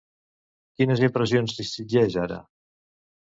[0.81, 2.39] Quines impressions distingeix ara?